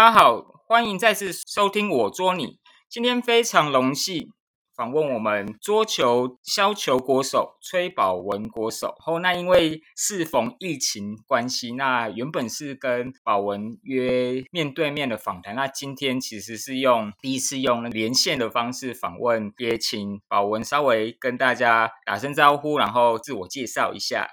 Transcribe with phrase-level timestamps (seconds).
[0.00, 2.58] 大家好，欢迎再次收听我捉你。
[2.88, 4.32] 今天非常荣幸
[4.74, 8.94] 访问我们桌球削球国手崔宝文国手。
[9.00, 24.30] 后那因为适逢疫情关系，那原本是跟宝文约面对面的访谈，那今天其实是用第一次用连线的方式访问，也请宝文稍微跟大家打声招呼，然后自我介绍一下。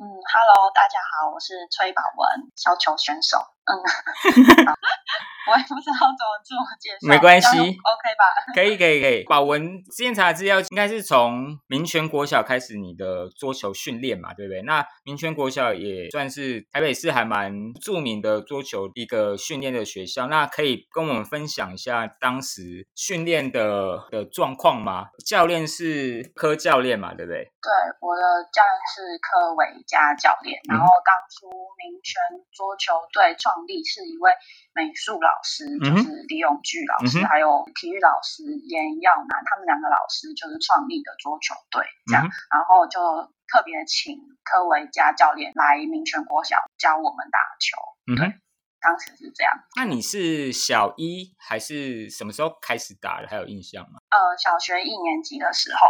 [0.00, 3.36] ，Hello，大家好，我是崔宝文，削球选手。
[3.68, 3.72] 嗯，
[5.50, 8.24] 我也不知道怎么自我介绍，没关系，OK 吧？
[8.54, 9.24] 可以，可以，可以。
[9.24, 14.62] 宝文之前查资料，应该是从民权国小开始你的桌球训练嘛，对不对？
[14.62, 20.26] 那民权国小也算是台北市还蛮著名的桌球一个训练的学校。
[20.26, 25.08] 那可以跟我们分享一下当时训练的的状况吗？
[25.26, 27.44] 教练是柯教练嘛，对不对？
[27.60, 28.22] 对，我的
[28.52, 30.60] 教练是柯伟佳教练。
[30.68, 32.20] 然后当初民权
[32.52, 34.30] 桌球队创立是一位
[34.74, 43.00] 美术老师，就是李永巨老师，还有体育老师严耀南，他们两个老师就是创立的桌球队，这样，然后就
[43.48, 47.76] 特别请柯维嘉教练来民权国小教我们打球。
[48.06, 48.40] 嗯哼，
[48.80, 49.52] 当时是这样。
[49.76, 53.28] 那你是小一还是什么时候开始打的？
[53.28, 54.00] 还有印象吗？
[54.10, 55.88] 呃，小学一年级的时候，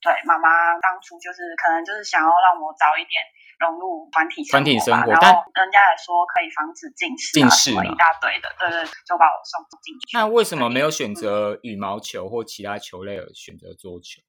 [0.00, 3.22] 对，妈妈当初就是可能就是想要让我早一点。
[3.58, 10.16] 融入团体团体生活，然后人家也说可以防止近视，近视一大堆的，对对，就把我送进去。
[10.16, 14.20] 那为什么没有选择羽毛球或其他球类而选择桌球？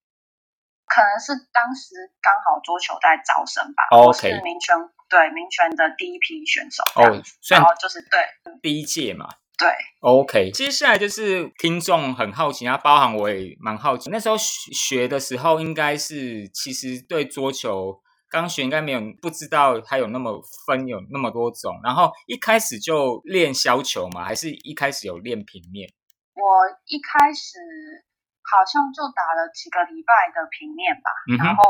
[0.85, 3.83] 可能是当时刚好桌球在招生吧。
[3.91, 4.75] OK，民权
[5.09, 8.19] 对民权的第一批选手哦，然后就是对
[8.61, 9.27] 第一届嘛。
[9.57, 9.67] 对
[9.99, 10.51] ，OK。
[10.51, 18.01] 接下来就是听众很好奇，然后包含我也蛮好奇，那时候学的时候应该是其实对桌球。
[18.29, 25.87] 刚学应该没有不知道它有那么分有那么多种，然后一开始就练削球嘛，还是一开始有练平面？
[26.35, 26.43] 我
[26.85, 27.55] 一开始
[28.43, 31.63] 好像就打了几个礼拜的平面吧，然后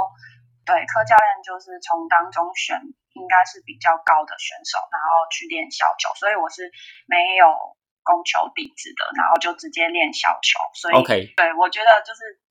[0.65, 2.81] 对柯教练就是从当中选
[3.13, 6.65] 应该是比较高的选手，然后去练削球，所以我是
[7.05, 7.45] 没有
[8.01, 12.41] 攻球底子的，然后就直接练削球，所以 OK，对我觉得就是。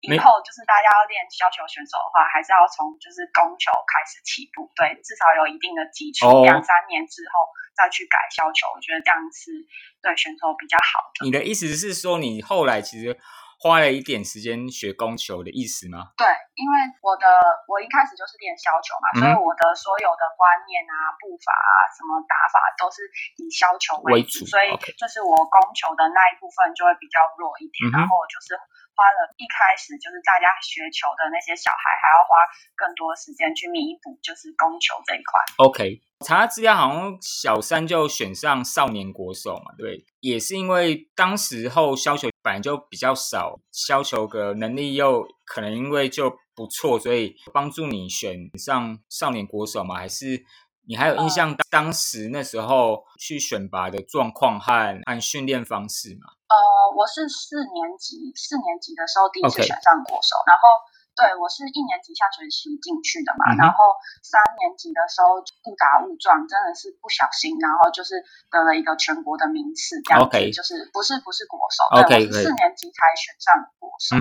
[0.00, 9.50] 以后就是大家要练削球选手的话，还是要从就是攻球开始起步，对，至少有一定的基础，两三年之后再去改削球，我觉得这样是
[9.98, 11.26] 对选手比较好的。
[11.26, 13.18] 你的意思是说，你后来其实
[13.58, 16.14] 花了一点时间学攻球的意思吗？
[16.14, 17.26] 对，因为我的
[17.66, 23.02] 我一开始就是练削球嘛，所以我的所有的观念啊、步伐啊、什么打法都是
[23.42, 28.54] 以削球为主，所以就是我攻球的那一部分就会比较弱一点，然后我就是。
[28.98, 32.34] 花了一开始就是大家学球的那些小孩，还要花
[32.74, 35.38] 更多时间去弥补，就是攻球这一块。
[35.62, 49.94] OK，查资料好像小三就选上少年国手嘛，对，也是因为当时候削球本来就比较少，削球的能力又可能因为就不错，所以帮助你选上少年国手嘛？
[49.94, 50.42] 还是
[50.88, 54.72] 你还有印象当时那时候去选拔的状况和
[55.04, 56.32] 和训练方式吗？
[56.48, 56.56] 呃，
[56.96, 60.80] 我是四年级，四年级的时候第一次选上国手，然后
[61.12, 65.36] 对我是一年级下学期进去的嘛，然后三年级的时候
[65.68, 74.16] 误打误撞，真的是不小心，然后就是得了一个全国的名次，这样子，就是不是不是国手，对，我是四年级才选上国手，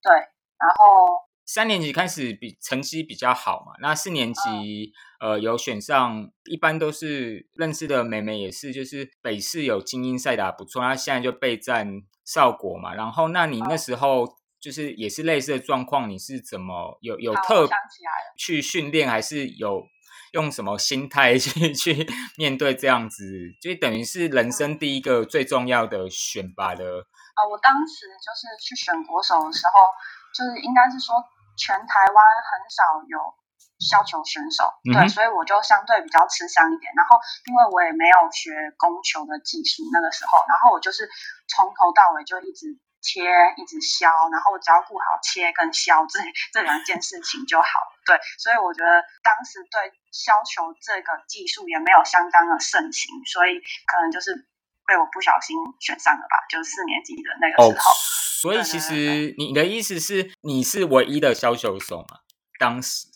[0.00, 0.16] 对，
[0.56, 1.28] 然后。
[1.46, 12.92] 三年级开始比成绩比较好嘛，那四年级呃有选上，一般都是认识的妹妹也是，就是北市有精英赛打不错，那现在就备战少国嘛。
[12.94, 14.26] 然后那你那时候
[14.60, 17.68] 就是也是类似的状况，你是怎么有有特
[18.36, 19.86] 去训练，还是有
[20.32, 23.24] 用什么心态 去去面对这样子？
[23.62, 26.84] 就等于是人生第一个最重要的选拔的。
[26.84, 29.72] 啊，我当时就是去选国手的时候，
[30.34, 31.14] 就是应该是说。
[31.56, 33.34] 全台湾很少有
[33.78, 36.92] 削球选手，对，所以我就相对比较吃香一点。
[36.96, 41.08] 然后，因为我也没有学攻球的技术，那个时候，然后我就是
[41.48, 43.20] 从头到尾就一直切，
[43.56, 46.20] 一直削，然后只要顾好切跟削这
[46.52, 47.92] 这两件事情就好了。
[48.06, 54.48] 对，所以我觉得当时对削球这个技术也没有相当的盛行，所以可能就是
[54.86, 57.86] 被我不小心选上了吧，就是四年级的那个时候。
[58.40, 62.20] 所以其实你的意思是你是唯一的削球手吗？
[62.60, 63.08] 当时，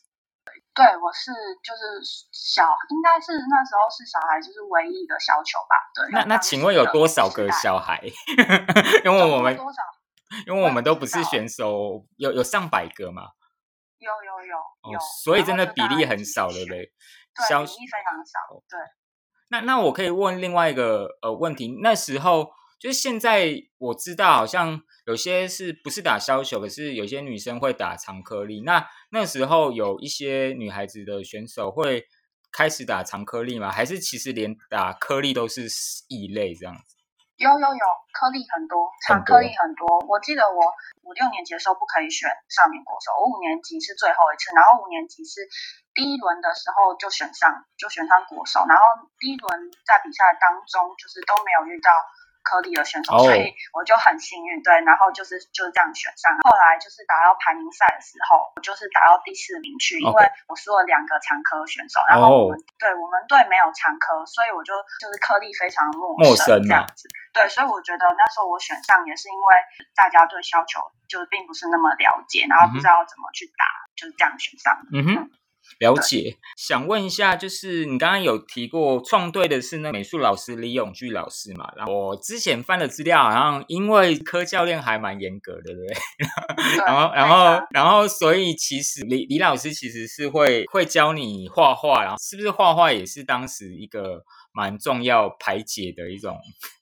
[0.75, 1.31] 对，我是
[1.63, 2.01] 就是
[2.33, 5.75] 小，应该是那时候是小孩，就是唯一的削球吧。
[5.95, 8.01] 对，那那请问有多少个小孩？
[9.05, 9.83] 因为我们多少？
[10.47, 13.29] 因为我们都不是选手，有有上百个嘛？
[13.99, 16.79] 有有有有，所以真的比例很少，对不对？
[16.79, 18.39] 对，比例非常少。
[18.69, 18.81] 对，
[19.51, 28.63] 那那我可以问另外一个呃问题，那时候就是现在我知道好像有些是不是打削球，可是有些女生会打长颗粒。
[28.63, 32.05] 那那时候有一些女孩子的选手会
[32.53, 33.71] 开始打长颗粒吗？
[33.71, 35.67] 还是其实连打颗粒都是
[36.09, 36.97] 异类这样子？
[37.37, 39.89] 有有有，颗粒很多，长颗粒很多。
[40.07, 40.61] 我记得我
[41.03, 45.49] 五六年级的时候不可以选少年国手，我五年级是最后一次，然后五年级是
[46.01, 51.93] 第一轮的时候就选上，就选上国手，然后第一轮在比赛当中就是都没有遇到。
[52.43, 56.33] 颗粒的选手，所以我就很幸运，对，然后就是就是这样选上。
[56.41, 67.13] 后来就是打到排名赛的时候，我就是打到第四名去，因为我输了两个常科选手，然后我们对我们队没有常科，所以我就就是颗粒非常陌生这样子。
[67.37, 69.49] 对，所以我觉得那时候我选上也是因为
[69.95, 70.81] 大家对削球
[71.13, 74.81] 就并不是那么了解，然后不知道怎么去打，就是这样选上。
[74.97, 75.31] 嗯哼。
[75.79, 81.73] 了解，想问一下，就是你刚刚有提过创队的是那美术老师李永巨老师嘛？
[81.77, 85.95] 然后我之前翻的资料，好像因为科教练还蛮严格的，对不对？
[86.87, 96.37] 然后，然后，然后，所以其实李李老师其实是会会教你画画，然后是不是画画也是当时一个蛮重要排解的一种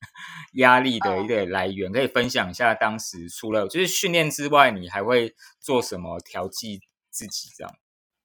[0.55, 1.93] 压力的一个来源？
[1.93, 6.81] 可以分享一下当时除了就是训练之外，你还会做什么调剂
[7.11, 7.73] 自己这样？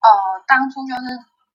[0.03, 0.09] 呃，
[0.45, 1.07] 当初就是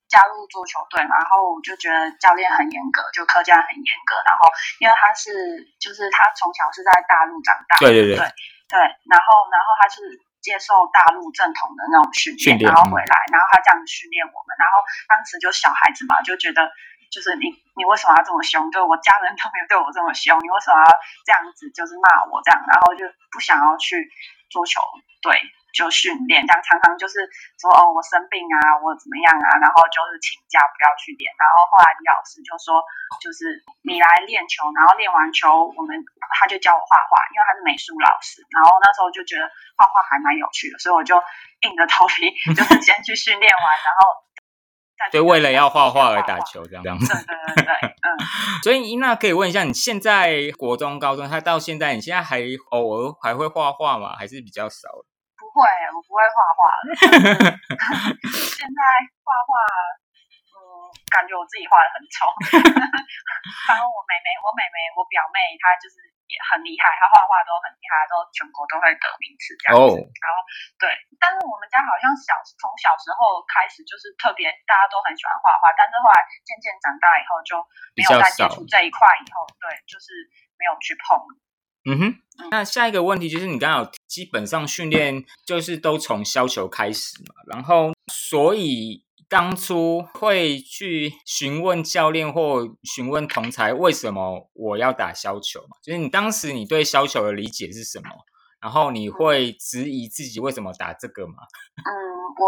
[0.09, 4.17] 加入足球队嘛，然后我就觉得教练很严格，就课间很严格。
[4.25, 4.49] 然后
[4.81, 5.29] 因为他是，
[5.77, 8.25] 就是他从小是在大陆长大，对对对对
[8.73, 8.79] 对。
[9.05, 10.01] 然后然后他是
[10.41, 14.49] 接受大陆正统的那种训练，然后回来，然后他这样子训练我们。
[14.57, 16.65] 然后当时就小孩子嘛，就觉得
[17.13, 18.65] 就是你你为什么要这么凶？
[18.73, 20.89] 就我家人都没有对我这么凶，你为什么要
[21.21, 22.57] 这样子就是骂我这样？
[22.65, 24.09] 然后就不想要去
[24.49, 24.81] 足球
[25.21, 25.37] 队。
[25.73, 27.21] 就训练，这样常常就是
[27.61, 31.29] 说哦，我生病啊，我怎么样啊，然后就是请假不要去练。
[31.37, 32.81] 然后后来李老师就说，
[33.21, 35.93] 就是你来练球，然后练完球，我们
[36.39, 38.41] 他就教我画画，因为他是美术老师。
[38.49, 39.45] 然后那时候就觉得
[39.77, 41.15] 画画还蛮有趣的，所以我就
[41.61, 44.01] 硬着头皮， 就是先去训练完，然后
[45.11, 47.07] 对为了要画画而打球，这样这样子。
[47.07, 48.07] 对对对对，嗯。
[48.63, 52.41] 所以伊娜可以问一下，你现在国中、高中，他到现在，你现在还
[52.71, 54.15] 偶尔还会画画吗？
[54.17, 54.89] 还是比较少？
[55.59, 56.87] 会，我不会画画了。
[58.55, 58.79] 现在
[59.27, 59.51] 画画，
[60.55, 60.59] 嗯，
[61.11, 62.31] 感觉我自己画的很丑。
[63.67, 65.99] 反 正我妹妹，我妹妹，我表妹，她就是
[66.31, 69.99] 也很厉害，她画画都很厉害，都全国都会得名次这样子。
[69.99, 70.35] 然后，
[70.79, 70.87] 对，
[71.19, 77.59] 但是我们家好像小从小时候开始就是特别大家都很喜欢画画，但是后来渐渐长大以后就
[77.99, 80.07] 没有再接触这一块，以后对，就是
[80.55, 81.19] 没有去碰。
[81.87, 82.03] 嗯哼，
[82.51, 95.77] 那下一个问题就是，你刚好基本上训练就是都从削球开始嘛，然后所以当初会去询问教练或询问同才为什么我要打削球嘛？
[95.83, 98.09] 就是你当时你对削球的理解是什么？
[98.59, 101.47] 然后你会质疑自己为什么打这个吗？
[101.79, 101.91] 嗯，
[102.35, 102.45] 我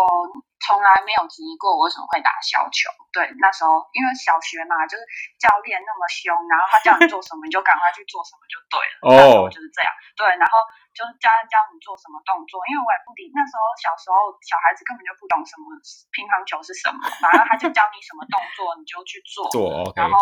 [0.60, 2.92] 从来没有质疑过我为什么会打小球。
[3.16, 5.04] 对，那时候因为小学嘛，就是
[5.40, 8.94] 教练那么凶，然后他叫你做什么你就赶快去做什么就对了。
[9.08, 9.90] 哦，就是这样。
[10.20, 10.60] 对，然后
[10.92, 13.32] 就是教教你做什么动作，因为我也不理。
[13.32, 15.72] 那时候小时候小孩子根本就不懂什么
[16.12, 19.48] 乒乓球是什么，反正他就教你什么动作你就去做。
[19.48, 19.88] 做。
[19.96, 20.20] 然后。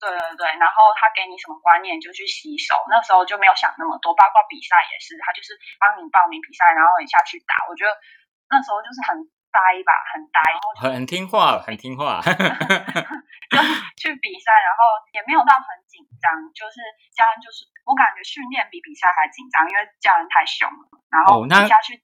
[0.00, 7.56] 对对对，然后他给你什么观念就去吸收，那时候就没有想那么多，包括比赛也是，他就是帮你报名比赛，然后你下去打。
[7.68, 7.92] 我觉得
[8.52, 9.16] 那时候就是很
[9.48, 13.56] 呆吧，很呆，然后很听话，很听话， 就
[13.96, 14.80] 去比赛，然后
[15.16, 16.76] 也没有到很紧张，就是
[17.16, 20.84] 家人就是我感觉训练比比赛还紧张，因为家人太凶了。
[21.08, 21.96] 然后你下去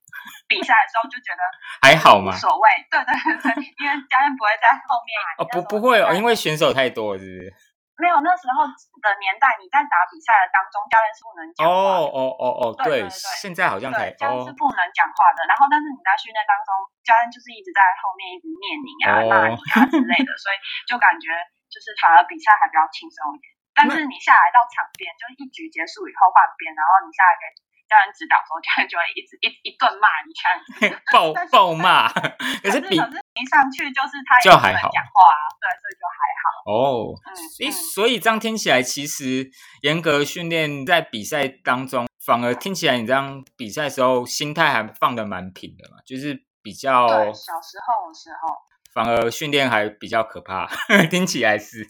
[0.49, 1.43] 比赛的时候就觉得
[1.83, 2.71] 还好嘛，无所谓。
[2.89, 7.53] 对对对，因为家人不会在后面哦，不不会哦，因为选手太多，是不是？
[8.03, 11.71] 没有，那时候的年代，你在打比赛的当中，教练是不能讲话。
[11.71, 15.47] 哦哦哦哦，对对对，现在好像才教练是不能讲话的。
[15.47, 16.75] 然后，但是你在训练当中，
[17.07, 20.59] 教练就是一直在后面一直念你啊、骂你啊之类的，所以
[20.91, 21.31] 就感觉
[21.71, 23.47] 就是反而比赛还比较轻松一点。
[23.71, 27.47] 但是你下来到场边，就一局结束以后换边，然后你下来给
[27.87, 30.75] 教练指导的时候，教练就会一直一一顿骂你，这样子
[31.15, 32.11] 暴暴 骂。
[32.61, 32.99] 可是比
[33.35, 35.11] 一上去就是他就还好讲话，
[35.61, 36.45] 对，所以就还好。
[36.65, 37.15] 哦，
[37.61, 39.51] 诶，所以这样听起来，其实
[39.83, 48.55] 严格训练在比赛当中，反而听起来你这样比赛的时候，心态还放的蛮平的嘛，就是比较小时候的时候，
[48.93, 50.69] 反而训练还比较可怕，
[51.11, 51.89] 听起来是。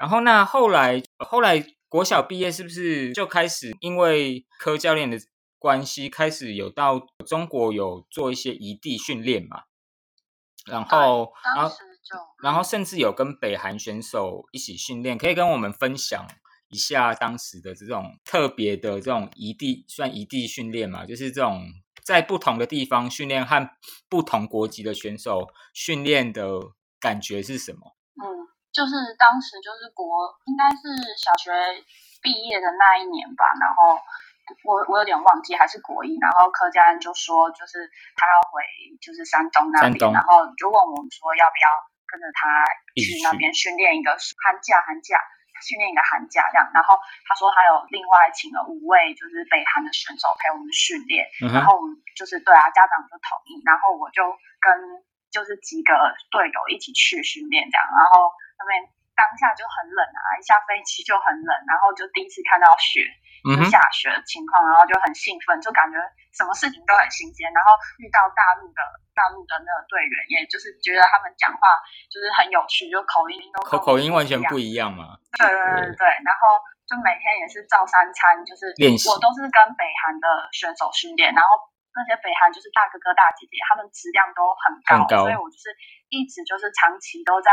[0.00, 5.16] 然后那后来，后来国小毕业是不是就开始因为科教练的
[5.60, 9.62] 关系，开始有到中国有做一些异地训练嘛？
[10.66, 11.74] 然后，然后。
[12.04, 16.26] 就然后甚至有跟北韩选手一起训练，可以跟我们分享
[16.68, 21.64] 一下当时的这种特别的这种异地算异地训练嘛，就是这种
[22.04, 23.70] 在不同的地方训练和
[24.10, 26.60] 不同国籍的选手训练的
[27.00, 27.96] 感觉是什么？
[28.22, 28.22] 嗯，
[28.70, 30.04] 就是当时就是国
[30.44, 31.50] 应该是小学
[32.20, 33.98] 毕业的那一年吧，然后。
[34.64, 38.62] 我我有点忘记还是国一，然后柯家人就说，就是他要回
[39.00, 41.66] 就是山东那边，然后就问我们说要不要
[42.04, 42.64] 跟着他
[42.96, 44.12] 去那边训练一个
[44.44, 45.16] 寒假寒假
[45.64, 54.28] 训练一个寒假这样，然后他说他有另外请了五位就是北韩的选手陪我们训练，然后我们就是对啊家长就同意，然后我就
[54.60, 54.68] 跟
[55.32, 55.94] 就是几个
[56.30, 58.28] 队友一起去训练这样，然后
[58.60, 58.84] 那边
[59.14, 63.06] 当下就很冷啊，一下飞机就很冷，然后就第一次看到雪。
[63.68, 66.00] 下雪的情况，然后就很兴奋，就感觉
[66.32, 67.44] 什么事情都很新鲜。
[67.52, 68.80] 然后遇到大陆的
[69.12, 71.60] 大陆的那个队员，也就是觉得他们讲话
[72.08, 75.20] 就是很有趣，就口音都口口音完全不一样嘛。
[75.36, 76.56] 对对对对，然后
[76.88, 79.12] 就每天也是照三餐，就是练习。
[79.12, 81.60] 我都是跟北韩的选手训练，然后
[81.92, 85.68] 那些北韩就是大哥哥大姐姐，他们质量都很高，所以我就是
[86.08, 87.52] 一直就是长期都在。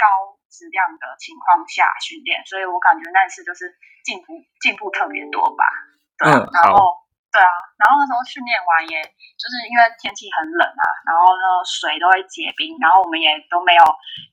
[0.00, 3.70] 高质量的情况下训练，所以我感觉那次就是
[4.02, 5.64] 进步进步特别多吧。
[6.20, 7.00] 嗯，然后
[7.32, 9.00] 对啊，然后那时候训练完，也
[9.38, 13.82] 就是因为天气很冷啊，然后呢水都会结冰，然后我们也都没有，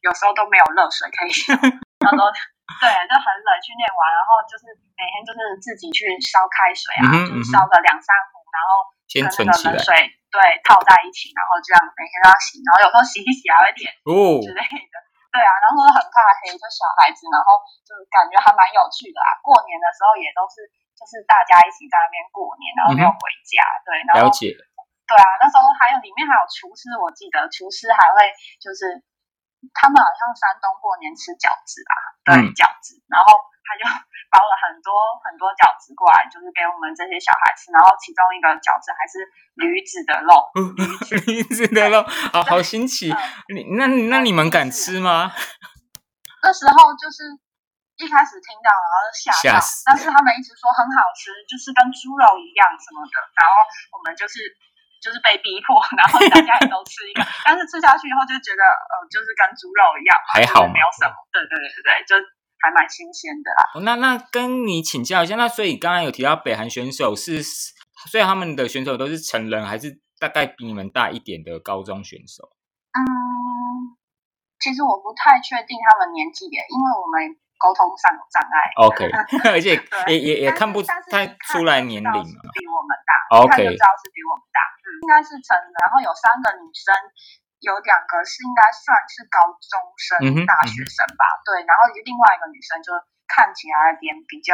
[0.01, 1.31] 有时候都没有热水可以。
[2.03, 2.27] 然后
[2.81, 4.67] 对，就很冷，训练完，然后就是
[4.99, 8.69] 每天就是自己去烧开水啊，就是烧个两三壶，然后
[9.07, 9.95] 跟那个冷水
[10.27, 14.59] 对套在一起，然后这样每天都要洗，然后有时候洗一洗还会点哦之类
[14.91, 14.95] 的。
[15.37, 19.37] 对啊，然后很怕黑，就小孩子，然后就感觉还蛮有趣的啊。
[19.45, 20.65] 过年的时候也都是，
[20.97, 23.61] 就是大家一起在那边过年，然后没有回家。
[23.85, 29.05] 对，然后对啊，那时候还有里面还有厨师，我记得厨师还会就是
[29.77, 31.93] 他们好像山东过年吃饺子啊，
[32.25, 33.37] 对，饺子，然后。
[33.67, 33.83] 他就
[34.31, 34.91] 包了很多
[35.27, 37.71] 很多饺子过来，就是给我们这些小孩吃。
[37.75, 39.19] 然后其中一个饺子还是
[39.59, 40.31] 驴子的肉，
[41.27, 43.11] 驴子的肉，好好新奇。
[43.51, 45.31] 你那那你们敢吃吗？
[46.43, 47.23] 那时候就是
[47.99, 53.15] 一开始听到，然后吓到，但是他们一直说很好吃，就是跟猪肉一样什么的。
[53.35, 53.51] 然后
[53.95, 54.43] 我们就是
[54.99, 61.15] 就是被逼迫， 然后大家也都吃一个，但是吃下去以后就觉得，呃，就是跟猪肉一样，还好没有什么。
[61.31, 62.15] 对对对对，就。
[62.59, 63.85] 还蛮新鲜的啦。
[63.85, 67.43] 那那跟你请教一下，那所以刚刚有提到北韩选手是，
[68.09, 72.49] 所以他们的选手都是成人，还是大概比你们大一点的高中选手？
[72.97, 73.01] 嗯，
[74.59, 78.55] 其实我不太确定他们年纪耶，因为我们沟通上有障碍。
[78.81, 79.05] OK，
[79.53, 84.59] 而且也也也看不太出来年龄嘛，比我们大，OK，就知道是比我们大。
[84.81, 86.93] 嗯，应该是成人，然后有三个女生。
[87.59, 92.93] 有两个是应该算是高中生、大学生吧，对，然后另外一个女生就
[93.27, 94.53] 看起来脸比较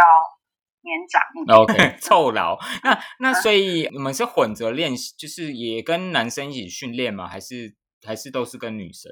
[0.83, 2.57] 年长一点，OK， 凑老。
[2.83, 7.27] 那 那所以你们是混着练习，就是也跟男生一起训练吗？
[7.27, 9.11] 还是还是都是跟女生？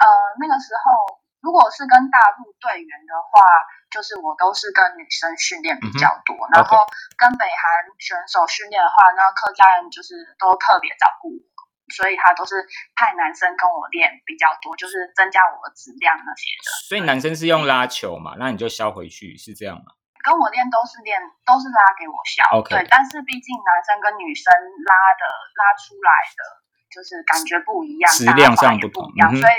[0.00, 0.06] 呃，
[0.40, 3.44] 那个时候如果是跟大陆队员的话，
[3.90, 7.60] 就是我都是跟女生训练比较多，然后跟北韩
[8.00, 11.51] 选手训练的话，那客家人就是都特别照顾我。
[11.90, 12.62] 所以他都是
[12.94, 16.68] 派男生跟我练比较多，就是增加我的质量那些的。
[16.88, 19.96] 所以男生是用拉球嘛，那你就削回去是这样吗？
[20.22, 22.70] 跟我练都是练都是拉给我削，OK。
[22.70, 24.46] 对，但是毕竟男生跟女生
[24.86, 25.24] 拉的
[25.58, 26.40] 拉出来的
[26.94, 29.54] 就是感觉不一样，质量上不一样，所以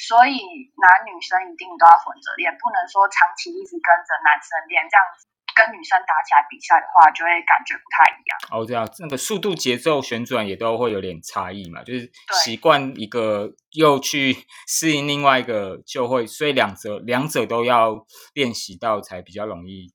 [0.00, 0.40] 所以
[0.80, 5.28] 男女生一定都要混着练，不能说长期一直跟着男生练这样子。
[5.56, 8.36] 跟女生打起来比赛的话，就会感觉不太一样。
[8.52, 11.82] 哦，对啊，那个速度、节奏、旋转也都会有点差异嘛。
[11.82, 12.12] 就是
[12.44, 14.36] 习惯一个，又去
[14.68, 19.94] 适应另外一个，就会，所以两者两者都要练习到，才比较容易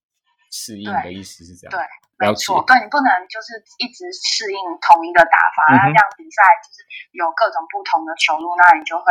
[0.52, 1.72] 适应的意思是这样。
[1.72, 2.64] 对，没错。
[2.66, 9.06] 对你不能就是一直适应同一个打法，那这样比赛就是有各种不同的球路，那你就会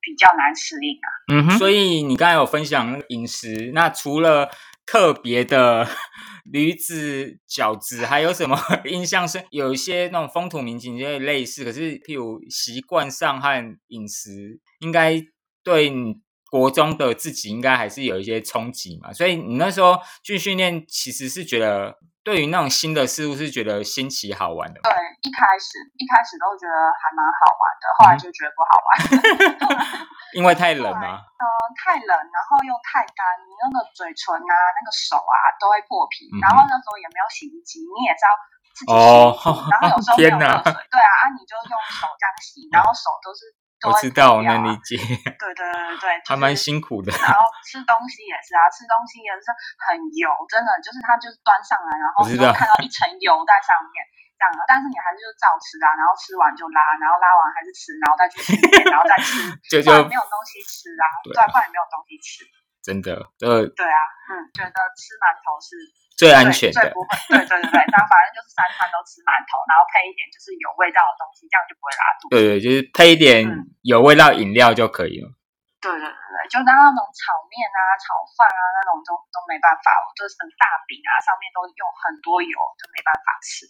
[0.00, 1.08] 比较难适应啊。
[1.32, 1.58] 嗯哼。
[1.58, 4.50] 所以你刚才有分享饮食，那除了
[4.90, 5.86] 特别的
[6.50, 15.22] 驴子饺子，还有什么 印象是有一些那种风土民情就会类似，可是譬如习惯上和饮食，应该
[15.62, 15.92] 对
[16.50, 19.12] 国中的自己应该还是有一些冲击嘛。
[19.12, 24.76] 所以你那时候去训练，其实是觉得对于那种新的事物是觉得新奇好玩的。
[24.84, 24.92] 对，
[25.24, 28.88] 一开始一开始都觉得还蛮好玩的，后来就觉得不好玩。
[30.36, 31.24] 因为太冷吗？
[31.24, 36.28] 呃，太冷，然后又太干，你那个嘴唇啊，那个手啊都会破皮。
[36.36, 38.36] 然后那时候也没有洗衣机，你也知道
[38.76, 43.48] 自己洗，然后有时候没有 热水，对啊，啊你就用手这样洗，然后手都是
[43.86, 44.96] 我知道，我能理解。
[44.98, 47.14] 对对对对 还蛮辛苦的。
[47.14, 49.46] 然后吃东西也是啊，吃东西也是
[49.86, 54.02] 很油，真的就是它就是端上来，然后你看到一层油在上面
[54.34, 58.42] 这样，但是你还是就照吃啊，然后吃完就拉，然后拉完还是吃，然后再去
[58.90, 62.42] 然后再吃， 就就没有东西吃啊，对，不然没有东西吃。
[62.88, 63.12] 真的，
[63.44, 64.00] 呃，对啊，
[64.32, 65.76] 嗯，觉得吃馒头是
[66.16, 72.32] 最安全的，最不会，对对对对，然后反正就是三餐都吃馒头，然后配一点就是有味道的东西，这样就不会拉肚子。
[72.32, 73.44] 对对，就是配一点
[73.84, 75.28] 有味道饮料就可以了。
[75.84, 83.68] 对对对对，就当那种炒面啊、炒饭啊那种都都没办法，就是大饼啊上面都用很多油，就没办法吃。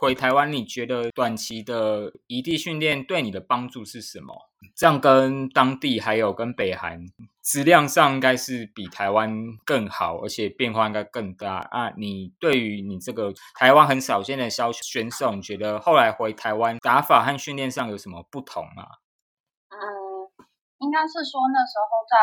[0.00, 4.34] 回台湾，你觉得短期的异地训练对你的帮助是什么？
[4.74, 6.98] 这样跟当地还有跟北韩
[7.44, 9.30] 质量上应该是比台湾
[9.66, 11.92] 更好，而且变化应该更大啊！
[11.96, 18.88] 你对于你这个台湾很少见的小选手，你觉得后来回台湾打法和训练上有什么不同吗？
[19.68, 19.76] 嗯，
[20.78, 22.16] 应该是说那时候在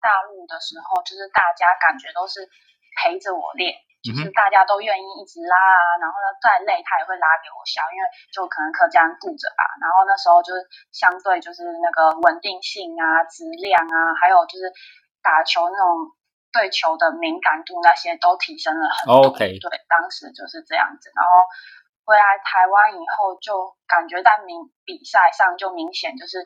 [0.00, 2.48] 大陆的时候，就是大家感觉都是
[2.96, 3.76] 陪着我练。
[4.02, 8.04] 就是大家都愿意一直拉啊，然后呢再累他也会拉给我笑，因为
[8.34, 9.62] 就可能客家人顾着吧。
[9.78, 14.66] 然后那时候就是相对就是那个稳定性啊、质量啊，还有就是
[15.22, 16.10] 打球那种
[16.50, 19.30] 对球的敏感度那些都提升了很多。
[19.30, 21.10] OK，对，当时就是这样子。
[21.14, 21.46] 然后
[22.04, 26.42] 回来台湾以后，就感觉在明比赛上就明显就是。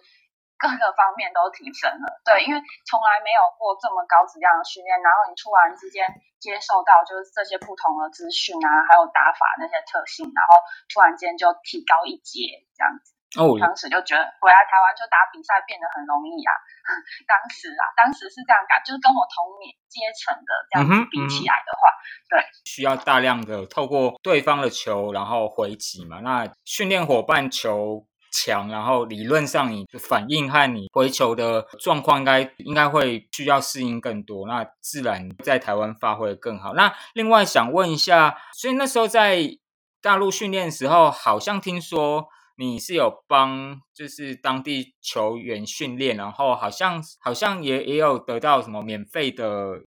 [0.57, 2.57] 各个方面都提升了，对，因为
[2.89, 6.01] 从来没有过这么高质量的训练，然后你突然之间
[6.41, 10.57] 接受到就是这些不同的资讯啊，还有打法那些特性，然后
[10.89, 13.13] 突然间就提高一阶这样子。
[13.37, 16.53] 哦，当时就觉得回来台湾就打比赛变得很容易啊。
[17.29, 21.93] 当时啊，当时是这样感，就是跟我同年阶层的这样子比起来的话，
[22.33, 28.07] 对，需要大量的透过对方的球然后回击嘛，那训练伙伴球。
[28.37, 36.75] 强，然后理论上你的反应和你回球的状况，应该应该会需要适应更多，那自然在台湾发挥更好。
[36.75, 39.59] 那另外想问一下，所以那时候在
[40.03, 42.27] 大陆训练的时候，好像听说
[42.59, 49.45] 你是有帮就是当地球员训练，然后好像好像也也有得到什么免费的，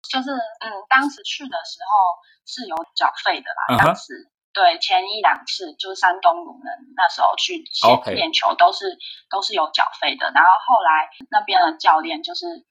[0.10, 1.94] 就是嗯，当时去的时候
[2.46, 4.32] 是有缴费的啦，当时。
[4.60, 6.68] 对，前一两次就是山东鲁能
[6.98, 7.64] 那时候去
[8.12, 8.98] 练球，都是
[9.30, 10.30] 都是有缴费的。
[10.36, 12.68] 然后后来那边的教练就是。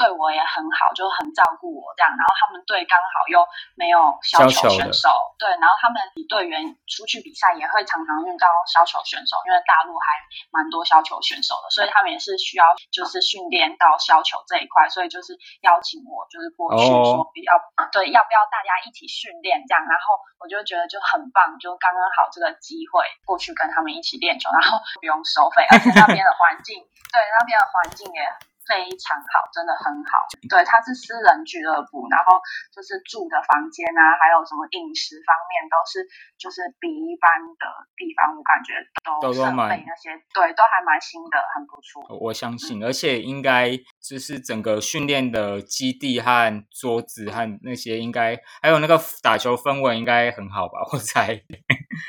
[0.00, 2.08] 对我也很好，就很照顾我这样。
[2.16, 3.44] 然后他们队刚好又
[3.76, 5.44] 没有削球选手，对。
[5.60, 10.16] 然后他们队员出去比赛也会常常遇到削球选手，因为大陆还
[10.48, 17.52] 蛮多削球选手的，所以他们也是需要就是训练到削球这一块，所以就是邀请我就是过去说比较
[17.92, 19.84] 对要不要大家一起训练这样。
[19.84, 26.80] 然后我就觉得就很棒，就刚刚好这个机会过去跟他们一起练球，然后不用收费，而且那边的环境，
[27.12, 28.24] 对那边的环境也。
[28.70, 30.30] 非常好，真的很好。
[30.46, 32.38] 对，它是私人俱乐部，然后
[32.70, 36.06] 就是住的房间啊，还有什么饮食方面都是，
[36.38, 37.66] 就是比一般的
[37.98, 38.78] 地方，我感觉
[39.18, 42.06] 都设备那些，对，都还蛮新的，很不错。
[42.22, 46.30] 我相信，而且应该就是整个训练的基地和
[46.70, 50.78] 桌子和那些，应该还有那个打球氛围应该很好吧？
[50.94, 51.26] 我猜。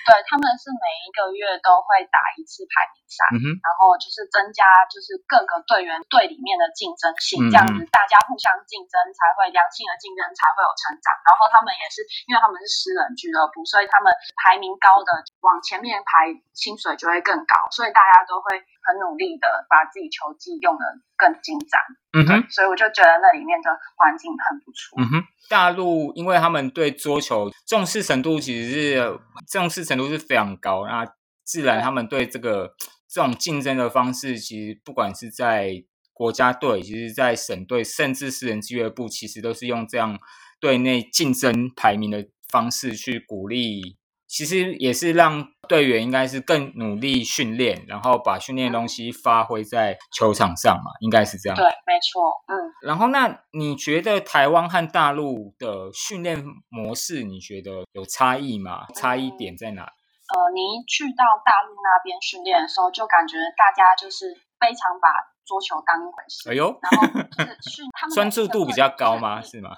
[0.05, 3.25] 对，他们是每一个月都会打一次排名赛，
[3.59, 11.11] 然后就是增加就是各个队员队里面的竞争性，这样子大家互相竞争才会良性的竞争才会有成长。
[11.27, 14.09] 然后他们也是因为他们是私人俱乐部，所以他们
[14.39, 15.11] 排名高的
[15.43, 20.83] 往前面排，薪水就会更高，所以大家都会很努力的把自己球技用的
[21.15, 21.79] 更精湛。
[22.13, 24.99] 嗯哼，所以我就觉得那里面的环境很不错。
[24.99, 31.05] 嗯哼，大陆因为他们对桌球重视程度其实是重视程度是非常高，那
[31.43, 32.73] 自然他们对这个
[33.07, 35.83] 这种竞争的方式，其实不管是在
[36.21, 40.19] 国家队，其实在省队，甚至私人俱乐部，其实都是用这样
[40.59, 43.97] 队内竞争排名的方式去鼓励。
[44.27, 51.57] 其实也是让队员应该是更努力训练，然后把训练的东西发挥在球场上嘛，应该是这样。
[51.57, 52.53] 对，没错，嗯。
[52.83, 58.85] 然后那你觉得台湾和大陆的训练模式，你觉得有差异吗？
[58.93, 59.81] 差异点在哪？
[59.81, 64.31] 呃，你一去到大陆那边训练的时候，就感觉大家就是
[64.61, 65.09] 非常把
[65.51, 66.47] 桌球当一回事。
[66.47, 69.43] 哎呦，然后就是 他们专注度比较高吗？
[69.43, 69.75] 是吗？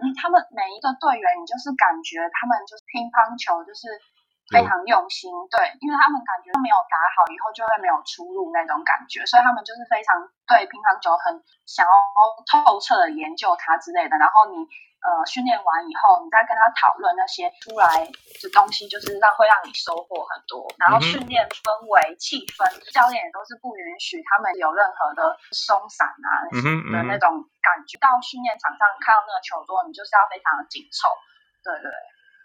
[0.00, 3.92] 嗯，他们每一个队员，你就是感觉他们就是乒乓球，就是
[4.48, 11.36] 非常用心，对，因为他们感觉没有打好以后就会没有出路那种感觉，所以他们就是非常对乒乓球很
[11.68, 11.92] 想要
[12.48, 14.16] 透彻的研究它之类的。
[14.16, 14.64] 然后你
[15.00, 20.68] 呃训练完以后，你再跟他讨论那些出来的东西，就是让会让你收获很多。
[20.76, 26.28] 然后训练氛围、气氛，教练也都是不允许他们有任何的松散啊
[26.92, 27.96] 的那种感觉。
[27.96, 31.08] 到训练场上看到那个球桌，你就是要非常的紧凑，
[31.64, 31.88] 对对，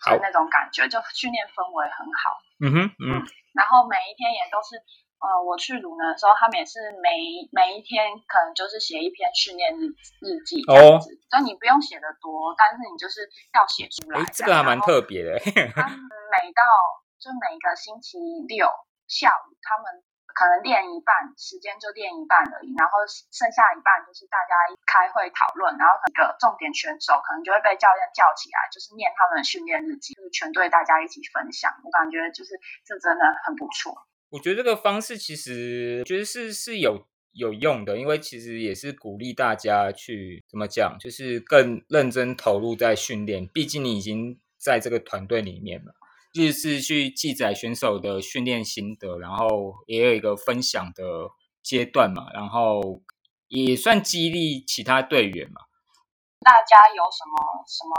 [0.08, 2.24] 就那种感觉，就训练氛围很好。
[2.60, 3.24] 嗯哼，嗯。
[3.52, 4.80] 然后每一天也都是。
[5.16, 7.10] 呃，我去鲁能的时候，他们也是每
[7.50, 9.88] 每一天可能就是写一篇训练日
[10.22, 14.24] 日记这样子，就你不用写的多，但是你就是要写出来。
[14.32, 15.36] 这个还蛮特别的。
[15.76, 16.00] 他们
[16.32, 16.64] 每到
[17.20, 18.16] 就每个星期
[18.48, 18.72] 六
[19.12, 20.00] 下午，他们
[20.32, 23.04] 可能练一半时间就练一半而已，然后
[23.36, 24.56] 剩下一半就是大家
[24.88, 31.68] 开会讨论，然后那个重点选手可能就会被教练叫起来，就是念他们的训练日记，就是全队大家一起分享。
[31.84, 32.56] 我感觉就是
[32.88, 33.92] 这真的很不错。
[34.32, 43.46] 我觉得这个方式其实觉得是是有有用的，因为其实也是鼓励大家去怎么讲，就是更认真投入在训练。
[43.54, 45.94] 毕竟你已经在这个团队里面了，
[46.34, 51.30] 就是去记载选手的训练心得，然后也有一个分享的
[51.62, 53.04] 阶段嘛，然后
[53.50, 55.62] 也算激励其他队员嘛。
[56.46, 57.34] 大家有什么
[57.66, 57.92] 什么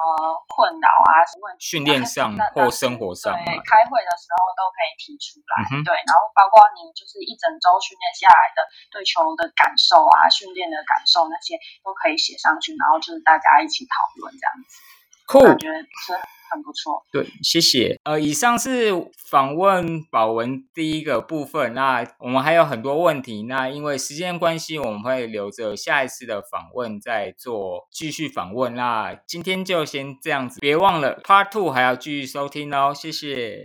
[0.47, 1.27] 困扰啊？
[1.27, 3.35] 什么训练上或生活上？
[3.35, 5.67] 对，开会的时候都可以提出来。
[5.83, 8.63] 对，然后包括你就是一整周训练下来的
[8.95, 14.79] 对球的感受啊，训练的感受那些都可以写上去，然后就是大家一起讨论这样子。
[15.27, 16.15] 酷，感觉是。
[16.49, 17.99] 很不错，对，谢谢。
[18.05, 18.93] 呃，以上是
[19.29, 28.77] 访问宝文第一个部分，那我们还有很多问题，那因为时间关系，我们会留着下一次的访问再做继续访问。
[28.77, 33.65] 那今天就先这样子，别忘了 Part Two 还要继续收听哦，谢谢。